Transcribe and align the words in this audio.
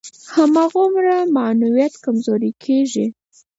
هماغومره 0.35 1.15
معنویت 1.37 1.93
کمزوری 2.05 2.51
کېږي. 2.63 3.05